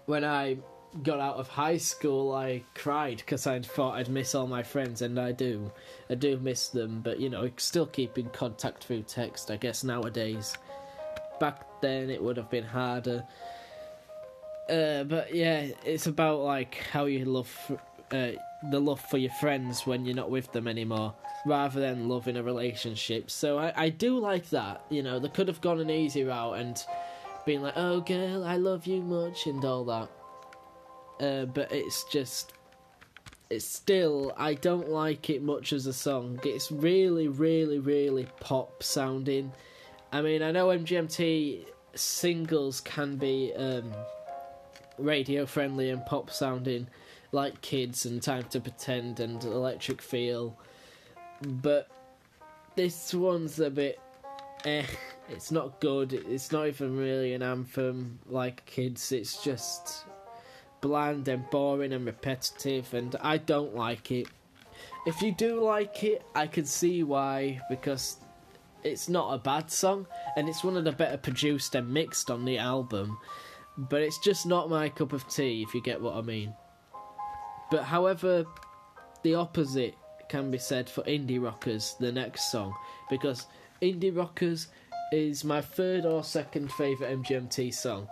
when 0.08 0.26
I 0.26 0.58
got 1.02 1.20
out 1.20 1.38
of 1.38 1.48
high 1.48 1.78
school, 1.78 2.34
I 2.34 2.64
cried 2.76 3.18
because 3.18 3.48
I 3.48 3.60
thought 3.60 3.96
I'd 3.96 4.10
miss 4.10 4.36
all 4.36 4.48
my 4.48 4.62
friends, 4.62 5.02
and 5.02 5.20
I 5.20 5.32
do. 5.32 5.72
I 6.10 6.16
do 6.16 6.38
miss 6.38 6.70
them, 6.70 7.02
but 7.02 7.20
you 7.20 7.30
know, 7.30 7.50
still 7.58 7.88
keep 7.88 8.18
in 8.18 8.30
contact 8.30 8.84
through 8.84 9.04
text, 9.04 9.50
I 9.50 9.58
guess, 9.58 9.84
nowadays. 9.84 10.56
Back 11.40 11.82
then, 11.82 12.10
it 12.10 12.22
would 12.22 12.38
have 12.38 12.52
been 12.52 12.64
harder. 12.64 13.24
Uh, 14.70 15.04
but 15.06 15.34
yeah, 15.34 15.68
it's 15.84 16.06
about 16.06 16.42
like 16.42 16.76
how 16.92 17.06
you 17.06 17.26
love 17.26 17.52
uh, 18.12 18.32
the 18.70 18.80
love 18.80 19.02
for 19.02 19.18
your 19.18 19.32
friends 19.32 19.86
when 19.88 20.06
you're 20.06 20.16
not 20.16 20.30
with 20.30 20.52
them 20.52 20.68
anymore, 20.68 21.16
rather 21.46 21.80
than 21.80 22.08
love 22.08 22.28
in 22.28 22.38
a 22.38 22.44
relationship. 22.44 23.32
So 23.32 23.58
I, 23.58 23.74
I 23.76 23.90
do 23.90 24.20
like 24.20 24.50
that. 24.52 24.86
You 24.90 25.02
know, 25.02 25.20
they 25.20 25.30
could 25.30 25.48
have 25.48 25.62
gone 25.62 25.80
an 25.80 25.90
easy 25.90 26.24
route 26.24 26.58
and 26.60 26.78
been 27.46 27.64
like, 27.64 27.74
"Oh, 27.76 28.02
girl, 28.02 28.44
I 28.44 28.58
love 28.58 28.86
you 28.86 29.02
much" 29.02 29.48
and 29.48 29.66
all 29.66 29.84
that 29.86 30.10
uh, 31.20 31.46
but 31.46 31.72
it's 31.72 32.04
just 32.06 32.54
it's 33.50 33.66
still 33.66 34.34
I 34.38 34.56
don't 34.56 34.90
like 34.90 35.30
it 35.30 35.44
much 35.44 35.74
as 35.74 35.86
a 35.86 35.94
song. 35.94 36.40
It's 36.44 36.72
really, 36.72 37.28
really, 37.28 37.80
really 37.80 38.28
pop 38.40 38.84
sounding. 38.84 39.52
I 40.12 40.22
mean, 40.22 40.42
I 40.42 40.52
know 40.52 40.68
MGMT 40.68 41.66
singles 41.96 42.82
can 42.82 43.18
be 43.18 43.54
um, 43.56 43.92
radio 44.98 45.46
friendly 45.46 45.90
and 45.90 46.06
pop 46.06 46.30
sounding, 46.30 46.88
like 47.32 47.62
Kids 47.62 48.06
and 48.06 48.22
Time 48.22 48.44
to 48.46 48.60
Pretend 48.60 49.20
and 49.20 49.44
Electric 49.44 50.02
Feel, 50.02 50.58
but 51.42 51.90
this 52.76 53.14
one's 53.14 53.60
a 53.60 53.70
bit 53.70 54.00
eh. 54.66 54.86
It's 55.30 55.52
not 55.52 55.80
good. 55.80 56.14
It's 56.14 56.52
not 56.52 56.68
even 56.68 56.98
really 56.98 57.34
an 57.34 57.42
anthem 57.42 58.20
like 58.28 58.66
Kids. 58.66 59.12
It's 59.12 59.42
just 59.44 60.06
bland 60.84 61.30
and 61.30 61.50
boring 61.50 61.94
and 61.94 62.06
repetitive, 62.06 62.94
and 62.94 63.16
I 63.22 63.38
don't 63.38 63.74
like 63.74 64.12
it. 64.12 64.28
If 65.08 65.22
you 65.22 65.32
do 65.32 65.64
like 65.64 66.04
it, 66.04 66.24
I 66.36 66.46
can 66.46 66.66
see 66.66 67.04
why, 67.04 67.62
because 67.70 68.18
it's 68.84 69.08
not 69.08 69.34
a 69.34 69.38
bad 69.38 69.72
song, 69.72 70.06
and 70.36 70.50
it's 70.50 70.62
one 70.62 70.76
of 70.76 70.84
the 70.84 70.92
better 70.92 71.16
produced 71.16 71.74
and 71.74 71.94
mixed 71.94 72.30
on 72.30 72.44
the 72.44 72.58
album, 72.58 73.18
but 73.78 74.02
it's 74.02 74.20
just 74.20 74.46
not 74.46 74.70
my 74.70 74.90
cup 74.90 75.14
of 75.14 75.26
tea, 75.30 75.64
if 75.66 75.74
you 75.74 75.82
get 75.82 76.02
what 76.02 76.16
I 76.16 76.22
mean. 76.22 76.54
But 77.72 77.84
however, 77.84 78.46
the 79.24 79.36
opposite 79.36 79.96
can 80.28 80.52
be 80.52 80.58
said 80.58 80.90
for 80.90 81.02
Indie 81.04 81.40
Rokkers, 81.40 81.98
the 81.98 82.12
next 82.12 82.52
song, 82.52 82.74
because 83.10 83.46
Indie 83.82 84.14
Rokkers 84.14 84.68
is 85.14 85.46
my 85.46 85.62
third 85.62 86.06
or 86.06 86.26
second 86.26 86.74
favourite 86.74 87.24
MGMT 87.24 87.74
song. 87.74 88.10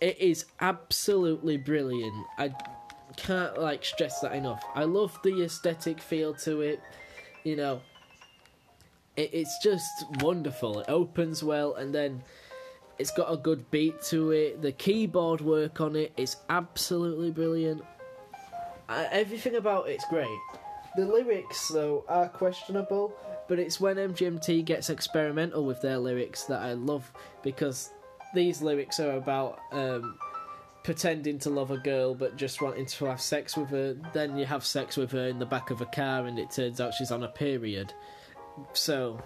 It 0.00 0.18
is 0.20 0.46
absolutely 0.60 1.56
brilliant. 1.56 2.26
I 2.38 2.54
can't 3.16 3.60
like 3.60 3.84
stress 3.84 4.20
that 4.20 4.32
enough. 4.32 4.62
I 4.74 4.84
love 4.84 5.18
the 5.24 5.42
aesthetic 5.42 6.00
feel 6.00 6.34
to 6.34 6.60
it. 6.60 6.80
You 7.44 7.56
know, 7.56 7.80
it, 9.16 9.30
it's 9.32 9.58
just 9.62 10.04
wonderful. 10.20 10.80
It 10.80 10.86
opens 10.88 11.42
well, 11.42 11.74
and 11.74 11.92
then 11.92 12.22
it's 12.98 13.10
got 13.10 13.32
a 13.32 13.36
good 13.36 13.68
beat 13.70 14.00
to 14.04 14.30
it. 14.30 14.62
The 14.62 14.72
keyboard 14.72 15.40
work 15.40 15.80
on 15.80 15.96
it 15.96 16.12
is 16.16 16.36
absolutely 16.48 17.30
brilliant. 17.30 17.82
Everything 18.88 19.56
about 19.56 19.88
it's 19.88 20.04
great. 20.08 20.28
The 20.96 21.04
lyrics, 21.04 21.68
though, 21.68 22.04
are 22.08 22.28
questionable, 22.28 23.12
but 23.48 23.58
it's 23.58 23.80
when 23.80 23.96
MGMT 23.96 24.64
gets 24.64 24.90
experimental 24.90 25.64
with 25.64 25.80
their 25.82 25.98
lyrics 25.98 26.44
that 26.44 26.60
I 26.62 26.72
love 26.72 27.12
because 27.42 27.90
these 28.34 28.62
lyrics 28.62 29.00
are 29.00 29.12
about 29.12 29.58
um, 29.72 30.18
pretending 30.82 31.38
to 31.38 31.50
love 31.50 31.70
a 31.70 31.76
girl 31.76 32.14
but 32.14 32.36
just 32.36 32.62
wanting 32.62 32.86
to 32.86 33.04
have 33.06 33.20
sex 33.20 33.56
with 33.56 33.68
her. 33.70 33.96
Then 34.12 34.36
you 34.36 34.46
have 34.46 34.64
sex 34.64 34.96
with 34.96 35.12
her 35.12 35.28
in 35.28 35.38
the 35.38 35.46
back 35.46 35.70
of 35.70 35.80
a 35.80 35.86
car, 35.86 36.26
and 36.26 36.38
it 36.38 36.50
turns 36.50 36.80
out 36.80 36.94
she's 36.94 37.10
on 37.10 37.22
a 37.22 37.28
period. 37.28 37.92
So, 38.72 39.20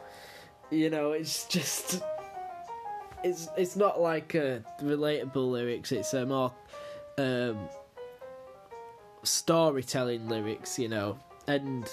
you 0.71 0.90
know, 0.90 1.12
it's 1.12 1.44
just 1.49 2.02
it's 3.23 3.49
it's 3.56 3.76
not 3.76 4.00
like 4.00 4.35
uh, 4.35 4.59
relatable 4.80 5.52
lyrics. 5.52 5.92
It's 5.92 6.14
a 6.14 6.26
more 6.26 6.52
um, 7.18 7.68
storytelling 9.23 10.28
lyrics, 10.28 10.78
you 10.78 10.88
know, 10.88 11.18
and 11.47 11.88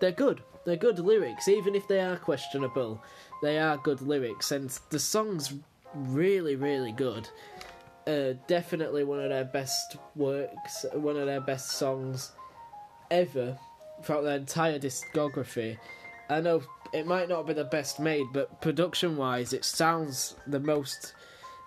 they're 0.00 0.12
good. 0.12 0.42
They're 0.64 0.76
good 0.76 0.98
lyrics, 0.98 1.48
even 1.48 1.74
if 1.74 1.88
they 1.88 2.00
are 2.00 2.16
questionable. 2.16 3.02
They 3.42 3.58
are 3.58 3.78
good 3.78 4.02
lyrics, 4.02 4.52
and 4.52 4.70
the 4.90 4.98
songs 4.98 5.54
really, 5.94 6.56
really 6.56 6.92
good. 6.92 7.28
Uh, 8.06 8.34
definitely 8.46 9.04
one 9.04 9.20
of 9.20 9.28
their 9.28 9.44
best 9.44 9.96
works, 10.16 10.84
one 10.94 11.16
of 11.16 11.26
their 11.26 11.40
best 11.40 11.72
songs 11.72 12.32
ever 13.10 13.58
throughout 14.02 14.22
their 14.22 14.36
entire 14.36 14.78
discography. 14.78 15.76
I 16.28 16.40
know 16.40 16.62
it 16.92 17.06
might 17.06 17.28
not 17.28 17.46
be 17.46 17.52
the 17.52 17.64
best 17.64 18.00
made, 18.00 18.26
but 18.32 18.60
production 18.60 19.16
wise, 19.16 19.52
it 19.52 19.64
sounds 19.64 20.36
the 20.46 20.60
most 20.60 21.14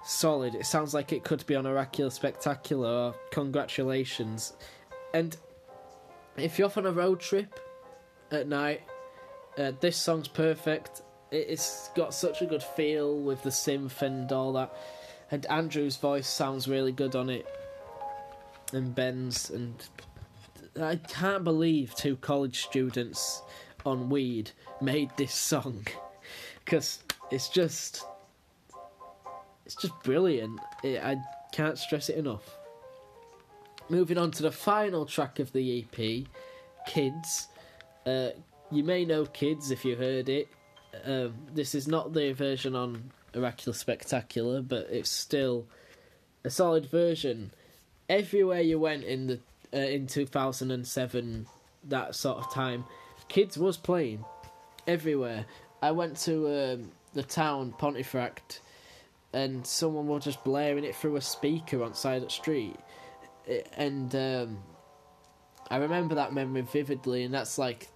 solid. 0.05 0.55
It 0.55 0.65
sounds 0.65 0.93
like 0.93 1.13
it 1.13 1.23
could 1.23 1.45
be 1.45 1.55
on 1.55 1.65
Oracular 1.65 2.09
Spectacular 2.09 2.89
or 2.89 3.15
Congratulations. 3.31 4.53
And 5.13 5.35
if 6.37 6.57
you're 6.57 6.67
off 6.67 6.77
on 6.77 6.85
a 6.85 6.91
road 6.91 7.19
trip 7.19 7.59
at 8.31 8.47
night, 8.47 8.81
uh, 9.57 9.71
this 9.79 9.97
song's 9.97 10.27
perfect 10.27 11.01
it's 11.33 11.89
got 11.95 12.13
such 12.13 12.41
a 12.41 12.45
good 12.45 12.63
feel 12.63 13.17
with 13.17 13.43
the 13.43 13.49
synth 13.49 14.01
and 14.01 14.31
all 14.31 14.53
that. 14.53 14.73
And 15.31 15.45
Andrew's 15.47 15.97
voice 15.97 16.27
sounds 16.27 16.67
really 16.67 16.91
good 16.91 17.15
on 17.15 17.29
it. 17.29 17.47
And 18.71 18.93
Ben's 18.93 19.49
and 19.49 19.75
I 20.79 20.95
can't 20.95 21.43
believe 21.43 21.95
two 21.95 22.15
college 22.17 22.63
students 22.63 23.41
on 23.85 24.09
weed 24.09 24.51
made 24.81 25.11
this 25.17 25.33
song 25.33 25.85
because 26.65 26.99
it's 27.31 27.49
just 27.49 28.05
it's 29.65 29.75
just 29.75 29.93
brilliant. 30.03 30.59
It, 30.83 31.01
I 31.03 31.17
can't 31.51 31.77
stress 31.77 32.09
it 32.09 32.17
enough. 32.17 32.57
Moving 33.89 34.17
on 34.17 34.31
to 34.31 34.43
the 34.43 34.51
final 34.51 35.05
track 35.05 35.39
of 35.39 35.51
the 35.51 35.79
EP, 35.83 36.25
Kids. 36.87 37.47
Uh, 38.05 38.29
you 38.71 38.83
may 38.83 39.05
know 39.05 39.25
Kids 39.25 39.71
if 39.71 39.85
you 39.85 39.95
heard 39.95 40.29
it. 40.29 40.47
Um, 41.05 41.33
this 41.53 41.75
is 41.75 41.87
not 41.87 42.13
the 42.13 42.33
version 42.33 42.75
on 42.75 43.11
Oracular 43.35 43.75
Spectacular, 43.75 44.61
but 44.61 44.87
it's 44.89 45.09
still 45.09 45.67
a 46.43 46.49
solid 46.49 46.85
version. 46.85 47.51
Everywhere 48.09 48.61
you 48.61 48.79
went 48.79 49.03
in 49.03 49.27
the 49.27 49.39
uh, 49.73 49.77
in 49.77 50.05
2007, 50.05 51.47
that 51.85 52.15
sort 52.15 52.37
of 52.37 52.53
time, 52.53 52.85
Kids 53.27 53.57
was 53.57 53.77
playing 53.77 54.23
everywhere. 54.85 55.45
I 55.81 55.91
went 55.91 56.17
to 56.21 56.73
um, 56.73 56.91
the 57.13 57.23
town 57.23 57.73
Pontefract, 57.77 58.61
and 59.33 59.65
someone 59.65 60.07
was 60.07 60.23
just 60.23 60.43
blaring 60.43 60.83
it 60.83 60.95
through 60.95 61.15
a 61.15 61.21
speaker 61.21 61.83
on 61.83 61.95
side 61.95 62.17
of 62.17 62.23
the 62.23 62.29
street. 62.29 62.77
and 63.75 64.13
um, 64.15 64.59
I 65.69 65.77
remember 65.77 66.15
that 66.15 66.33
memory 66.33 66.61
vividly, 66.61 67.23
and 67.23 67.33
that's 67.33 67.57
like 67.57 67.89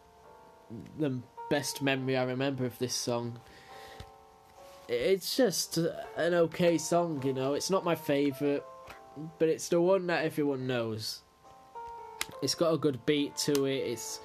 the 0.97 1.21
best 1.49 1.81
memory 1.81 2.17
I 2.17 2.23
remember 2.23 2.65
of 2.65 2.77
this 2.79 2.93
song. 2.93 3.39
It's 4.87 5.35
just 5.35 5.77
an 5.77 6.33
okay 6.33 6.77
song, 6.77 7.21
you 7.23 7.33
know. 7.33 7.53
It's 7.53 7.69
not 7.69 7.83
my 7.83 7.95
favourite, 7.95 8.63
but 9.37 9.49
it's 9.49 9.69
the 9.69 9.81
one 9.81 10.07
that 10.07 10.23
everyone 10.23 10.65
knows. 10.65 11.21
It's 12.41 12.55
got 12.55 12.73
a 12.73 12.77
good 12.77 13.05
beat 13.05 13.35
to 13.37 13.65
it. 13.65 13.77
It's 13.77 14.19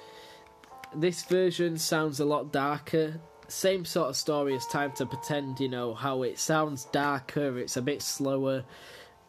this 0.95 1.23
version 1.23 1.77
sounds 1.77 2.19
a 2.19 2.25
lot 2.25 2.51
darker. 2.51 3.19
Same 3.47 3.83
sort 3.83 4.09
of 4.09 4.15
story 4.15 4.55
as 4.55 4.65
Time 4.67 4.93
to 4.93 5.05
Pretend, 5.05 5.59
you 5.59 5.67
know, 5.67 5.93
how 5.93 6.23
it 6.23 6.39
sounds 6.39 6.85
darker, 6.85 7.59
it's 7.59 7.77
a 7.77 7.81
bit 7.81 8.01
slower, 8.01 8.63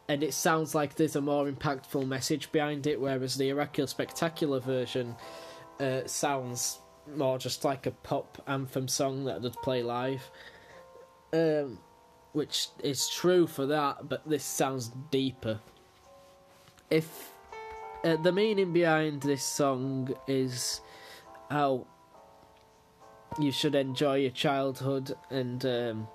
and 0.09 0.23
it 0.23 0.35
sounds 0.35 0.75
like 0.75 0.95
there's 0.95 1.17
a 1.17 1.21
more 1.21 1.51
impactful 1.51 2.07
message 2.07 2.53
behind 2.53 2.87
it, 2.87 3.01
whereas 3.01 3.37
the 3.37 3.51
Oracular 3.53 3.89
Spectacular 3.89 4.61
version 4.61 5.17
uh, 5.81 6.07
sounds 6.07 6.79
more 7.17 7.39
just 7.39 7.65
like 7.65 7.87
a 7.87 7.91
pop 7.91 8.43
anthem 8.47 8.89
song 8.89 9.25
that 9.25 9.43
they'd 9.43 9.53
play 9.55 9.83
live. 9.83 10.31
Um, 11.33 11.79
which 12.33 12.69
is 12.83 13.09
true 13.09 13.47
for 13.47 13.67
that, 13.67 14.09
but 14.09 14.29
this 14.29 14.45
sounds 14.45 14.91
deeper. 15.11 15.61
If 16.91 17.31
uh, 18.05 18.17
the 18.17 18.33
meaning 18.33 18.73
behind 18.73 19.23
this 19.23 19.43
song 19.43 20.15
is 20.27 20.81
how 21.51 21.87
you 23.39 23.51
should 23.51 23.75
enjoy 23.75 24.17
your 24.17 24.31
childhood 24.31 25.15
and 25.31 25.65
um, 25.65 26.09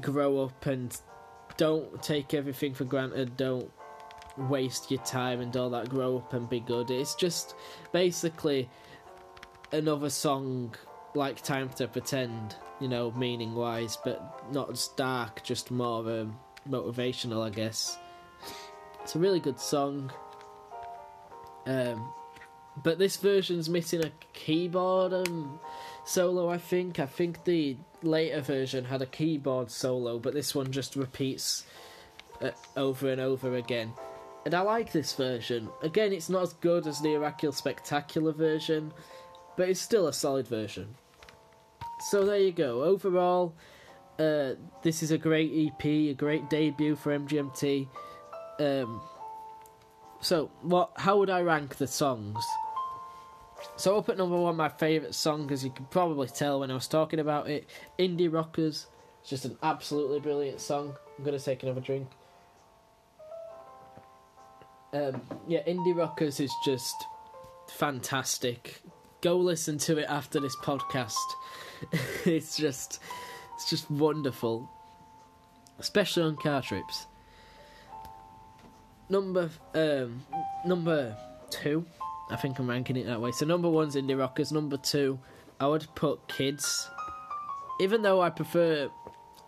grow 0.00 0.44
up 0.44 0.66
and 0.66 0.96
don't 1.56 2.02
take 2.02 2.32
everything 2.32 2.72
for 2.72 2.84
granted. 2.84 3.36
Don't 3.36 3.70
waste 4.36 4.90
your 4.90 5.02
time 5.02 5.40
and 5.40 5.54
all 5.56 5.70
that. 5.70 5.88
Grow 5.88 6.18
up 6.18 6.32
and 6.32 6.48
be 6.48 6.60
good. 6.60 6.90
It's 6.90 7.14
just 7.14 7.54
basically 7.92 8.68
another 9.72 10.10
song 10.10 10.74
like 11.14 11.42
Time 11.42 11.68
to 11.70 11.88
Pretend, 11.88 12.56
you 12.80 12.88
know, 12.88 13.10
meaning 13.12 13.54
wise, 13.54 13.98
but 14.04 14.52
not 14.52 14.70
as 14.70 14.88
dark, 14.96 15.42
just 15.42 15.70
more 15.70 16.00
um, 16.20 16.38
motivational, 16.68 17.44
I 17.44 17.50
guess. 17.50 17.98
It's 19.02 19.16
a 19.16 19.18
really 19.18 19.40
good 19.40 19.58
song. 19.58 20.12
Um, 21.66 22.12
but 22.82 22.98
this 22.98 23.16
version's 23.16 23.68
missing 23.68 24.04
a 24.04 24.12
keyboard 24.32 25.12
um, 25.12 25.58
solo, 26.04 26.48
I 26.48 26.58
think. 26.58 26.98
I 26.98 27.06
think 27.06 27.44
the 27.44 27.76
later 28.02 28.40
version 28.40 28.84
had 28.84 29.02
a 29.02 29.06
keyboard 29.06 29.70
solo, 29.70 30.18
but 30.18 30.34
this 30.34 30.54
one 30.54 30.70
just 30.70 30.96
repeats 30.96 31.64
uh, 32.40 32.50
over 32.76 33.10
and 33.10 33.20
over 33.20 33.56
again. 33.56 33.92
And 34.46 34.54
I 34.54 34.60
like 34.60 34.92
this 34.92 35.12
version. 35.12 35.68
Again, 35.82 36.12
it's 36.12 36.30
not 36.30 36.42
as 36.42 36.52
good 36.54 36.86
as 36.86 37.00
the 37.00 37.16
Oracular 37.16 37.52
Spectacular 37.54 38.32
version, 38.32 38.92
but 39.60 39.68
it's 39.68 39.78
still 39.78 40.06
a 40.06 40.12
solid 40.14 40.48
version. 40.48 40.94
So 42.08 42.24
there 42.24 42.38
you 42.38 42.50
go. 42.50 42.82
Overall, 42.82 43.54
uh, 44.18 44.52
this 44.82 45.02
is 45.02 45.10
a 45.10 45.18
great 45.18 45.52
EP, 45.52 45.84
a 45.84 46.14
great 46.14 46.48
debut 46.48 46.96
for 46.96 47.12
MGMT. 47.18 47.86
Um, 48.58 49.02
so, 50.22 50.50
what? 50.62 50.92
How 50.96 51.18
would 51.18 51.28
I 51.28 51.42
rank 51.42 51.76
the 51.76 51.86
songs? 51.86 52.42
So 53.76 53.98
up 53.98 54.08
at 54.08 54.16
number 54.16 54.38
one, 54.38 54.56
my 54.56 54.70
favourite 54.70 55.14
song, 55.14 55.52
as 55.52 55.62
you 55.62 55.70
can 55.70 55.84
probably 55.90 56.28
tell 56.28 56.60
when 56.60 56.70
I 56.70 56.74
was 56.74 56.88
talking 56.88 57.20
about 57.20 57.50
it, 57.50 57.68
Indie 57.98 58.30
Rokkers. 58.30 58.86
It's 59.20 59.28
just 59.28 59.44
an 59.44 59.58
absolutely 59.62 60.20
brilliant 60.20 60.62
song. 60.62 60.94
I'm 61.18 61.24
gonna 61.24 61.38
take 61.38 61.62
another 61.64 61.82
drink. 61.82 62.08
Um, 64.94 65.20
yeah, 65.46 65.62
Indie 65.64 65.94
Rokkers 65.94 66.40
is 66.40 66.54
just 66.64 66.96
fantastic. 67.68 68.80
Go 69.22 69.36
listen 69.36 69.78
to 69.78 69.98
it 69.98 70.06
after 70.08 70.40
this 70.40 70.56
podcast. 70.56 71.14
it's 72.24 72.56
just, 72.56 73.00
it's 73.54 73.68
just 73.68 73.90
wonderful, 73.90 74.70
especially 75.78 76.22
on 76.22 76.36
car 76.36 76.62
trips. 76.62 77.06
Number, 79.08 79.50
um, 79.74 80.24
number 80.64 81.16
two 81.50 81.84
I 82.30 82.36
think 82.36 82.58
I'm 82.58 82.68
ranking 82.68 82.96
it 82.96 83.06
that 83.06 83.20
way. 83.20 83.32
So 83.32 83.44
number 83.44 83.68
one's 83.68 83.96
Indie 83.96 84.16
Rokkers. 84.16 84.52
Number 84.52 84.76
two, 84.76 85.18
I 85.58 85.66
would 85.66 85.86
put 85.94 86.28
Kids. 86.28 86.88
Even 87.80 88.02
though 88.02 88.20
I 88.20 88.30
prefer 88.30 88.88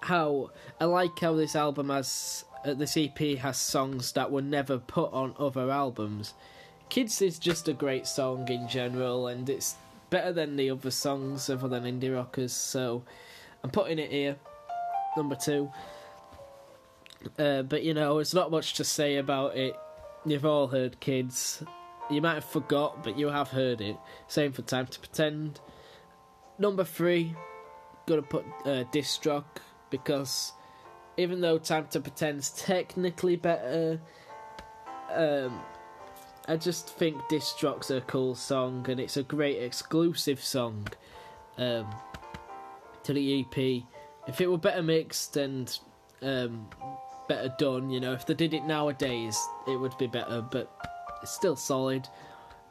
how 0.01 0.51
I 0.81 0.87
like 0.87 1.19
how 1.21 1.35
this 1.35 1.55
album 1.55 1.91
has 1.91 2.45
uh, 2.65 2.75
this 2.75 2.97
EP 2.97 3.19
has 3.39 3.57
songs 3.57 4.13
that 4.13 4.33
were 4.33 4.43
never 4.43 4.79
put 4.79 5.13
on 5.13 5.35
other 5.39 5.71
albums. 5.71 6.35
Kids 6.93 7.23
is 7.23 7.39
just 7.39 7.69
a 7.69 7.73
great 7.73 8.07
song 8.07 8.47
in 8.49 8.69
general, 8.69 9.29
and 9.29 9.49
it's 9.49 9.77
better 10.11 10.31
than 10.31 10.57
the 10.57 10.69
other 10.69 10.91
songs 10.91 11.49
other 11.49 11.67
than 11.67 11.85
Indie 11.85 12.11
Rokkers. 12.11 12.51
So 12.51 13.03
I'm 13.65 13.71
putting 13.71 13.99
it 13.99 14.11
here, 14.11 14.37
number 15.17 15.35
two. 15.35 15.71
Uh, 17.39 17.63
but 17.63 17.83
you 17.83 17.95
know, 17.95 18.17
there's 18.17 18.35
not 18.35 18.51
much 18.51 18.75
to 18.75 18.85
say 18.85 19.17
about 19.17 19.57
it. 19.57 19.75
You've 20.27 20.45
all 20.45 20.67
heard 20.67 21.01
Kids. 21.01 21.63
You 22.11 22.21
might 22.21 22.35
have 22.35 22.45
forgot, 22.45 23.03
but 23.03 23.19
you 23.19 23.29
have 23.29 23.49
heard 23.49 23.81
it. 23.81 23.97
Same 24.29 24.53
for 24.53 24.61
Time 24.61 24.87
to 24.89 25.01
Pretend. 25.01 25.61
Number 26.59 26.85
three, 26.85 27.35
gotta 28.07 28.21
put 28.21 28.45
uh, 28.67 28.85
Disc 28.93 29.27
because 29.89 30.53
even 31.17 31.41
though 31.41 31.57
Time 31.57 31.87
to 31.93 32.01
Pretend's 32.01 32.51
technically 32.51 33.37
better, 33.37 33.99
um, 35.15 35.59
I 36.49 36.57
just 36.57 36.89
think 36.89 37.17
are 37.31 37.97
a 37.97 38.01
cool 38.03 38.35
song 38.35 38.85
and 38.89 38.99
it's 38.99 39.17
a 39.17 39.23
great 39.23 39.63
exclusive 39.63 40.43
song 40.43 40.89
um, 41.57 41.87
to 43.05 43.13
the 43.13 43.41
EP. 43.41 43.85
If 44.27 44.41
it 44.41 44.51
were 44.51 44.59
better 44.59 44.83
mixed 44.83 45.37
and 45.37 45.79
um, 46.21 46.69
better 47.29 47.55
done, 47.59 47.91
you 47.91 48.01
know, 48.01 48.13
if 48.13 48.27
they 48.27 48.35
did 48.35 48.55
it 48.55 48.65
nowadays, 48.65 49.39
it 49.69 49.77
would 49.77 49.97
be 49.99 50.09
better. 50.09 50.43
But 50.43 50.71
it's 51.23 51.33
still 51.33 51.57
solid. 51.57 52.09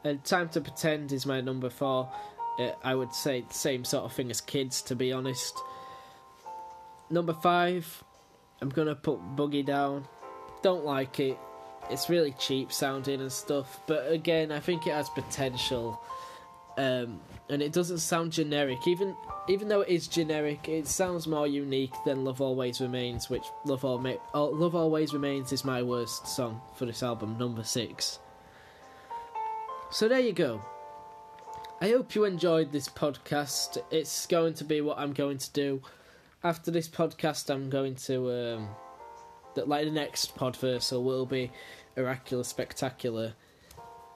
And 0.04 0.22
Time 0.24 0.48
to 0.50 0.60
Pretend 0.60 1.12
is 1.12 1.24
my 1.24 1.40
number 1.40 1.70
four. 1.70 2.10
Uh, 2.58 2.72
I 2.84 2.94
would 2.94 3.14
say 3.14 3.44
same 3.50 3.84
sort 3.84 4.04
of 4.04 4.12
thing 4.12 4.30
as 4.30 4.40
Kids, 4.42 4.82
to 4.82 4.94
be 4.94 5.12
honest. 5.12 5.58
Number 7.08 7.32
five, 7.32 8.04
I'm 8.60 8.68
gonna 8.68 8.94
put 8.94 9.18
Boogie 9.36 9.64
down. 9.64 10.06
Don't 10.62 10.84
like 10.84 11.20
it. 11.20 11.38
It's 11.90 12.08
really 12.08 12.32
cheap 12.38 12.72
sounding 12.72 13.20
and 13.20 13.30
stuff, 13.30 13.80
but 13.86 14.10
again, 14.10 14.52
I 14.52 14.60
think 14.60 14.86
it 14.86 14.92
has 14.92 15.10
potential. 15.10 16.00
Um, 16.78 17.20
and 17.50 17.60
it 17.60 17.72
doesn't 17.72 17.98
sound 17.98 18.32
generic. 18.32 18.86
Even 18.86 19.14
even 19.48 19.68
though 19.68 19.82
it 19.82 19.88
is 19.90 20.08
generic, 20.08 20.68
it 20.68 20.86
sounds 20.86 21.26
more 21.26 21.46
unique 21.46 21.92
than 22.06 22.24
Love 22.24 22.40
Always 22.40 22.80
Remains, 22.80 23.28
which 23.28 23.44
Love, 23.66 23.84
All 23.84 24.00
Love 24.54 24.74
Always 24.74 25.12
Remains 25.12 25.52
is 25.52 25.64
my 25.64 25.82
worst 25.82 26.26
song 26.26 26.62
for 26.74 26.86
this 26.86 27.02
album, 27.02 27.36
number 27.38 27.64
six. 27.64 28.20
So 29.90 30.08
there 30.08 30.20
you 30.20 30.32
go. 30.32 30.62
I 31.82 31.90
hope 31.90 32.14
you 32.14 32.24
enjoyed 32.24 32.72
this 32.72 32.88
podcast. 32.88 33.76
It's 33.90 34.26
going 34.26 34.54
to 34.54 34.64
be 34.64 34.80
what 34.80 34.98
I'm 34.98 35.12
going 35.12 35.38
to 35.38 35.50
do. 35.50 35.82
After 36.44 36.70
this 36.70 36.88
podcast, 36.88 37.52
I'm 37.52 37.68
going 37.68 37.96
to. 37.96 38.30
Um, 38.30 38.68
that 39.54 39.68
like 39.68 39.84
the 39.84 39.90
next 39.90 40.36
podversal 40.36 41.02
will 41.02 41.26
be 41.26 41.50
Oracular 41.96 42.44
Spectacular. 42.44 43.34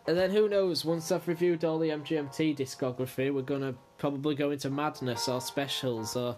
And 0.07 0.17
then 0.17 0.31
who 0.31 0.49
knows, 0.49 0.85
once 0.85 1.11
I've 1.11 1.27
reviewed 1.27 1.65
all 1.65 1.79
the 1.79 1.91
MGMT 1.91 2.57
discography, 2.57 3.35
we're 3.35 3.43
gonna 3.43 3.75
probably 3.99 4.35
go 4.35 4.51
into 4.51 4.71
Madness 4.71 5.29
or 5.29 5.41
Specials 5.41 6.17
or 6.17 6.37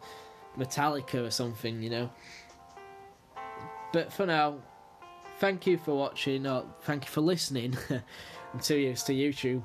Metallica 0.57 1.27
or 1.27 1.31
something, 1.31 1.83
you 1.83 1.91
know. 1.91 2.11
But 3.93 4.13
for 4.13 4.27
now, 4.27 4.59
thank 5.39 5.67
you 5.67 5.79
for 5.79 5.97
watching, 5.97 6.47
or 6.47 6.65
thank 6.83 7.05
you 7.05 7.11
for 7.11 7.21
listening. 7.21 7.77
I'm 7.91 8.61
too 8.61 8.77
used 8.77 9.07
to 9.07 9.13
YouTube. 9.13 9.65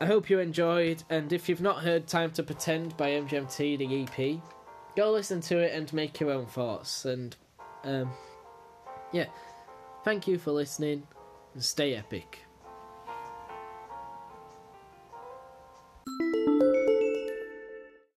I 0.00 0.06
hope 0.06 0.28
you 0.28 0.38
enjoyed, 0.38 1.02
and 1.08 1.32
if 1.32 1.48
you've 1.48 1.62
not 1.62 1.82
heard 1.82 2.06
Time 2.06 2.30
to 2.32 2.42
Pretend 2.42 2.96
by 2.96 3.10
MGMT, 3.10 3.78
the 3.78 4.02
EP, 4.02 4.40
go 4.96 5.10
listen 5.10 5.40
to 5.42 5.58
it 5.58 5.72
and 5.72 5.92
make 5.92 6.20
your 6.20 6.30
own 6.30 6.46
thoughts. 6.46 7.04
And, 7.04 7.34
um, 7.84 8.10
yeah, 9.12 9.26
thank 10.04 10.26
you 10.26 10.38
for 10.38 10.52
listening, 10.52 11.06
and 11.54 11.62
stay 11.62 11.94
epic. 11.94 12.43